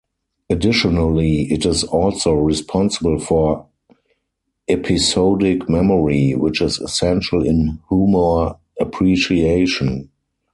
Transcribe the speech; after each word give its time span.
Additionally, 0.49 1.43
it 1.53 1.63
is 1.63 1.83
also 1.83 2.33
responsible 2.33 3.19
for 3.19 3.67
episodic 4.67 5.69
memory, 5.69 6.31
which 6.33 6.59
is 6.59 6.79
essential 6.79 7.45
in 7.45 7.79
humor 7.87 8.55
appreciation. 8.79 10.09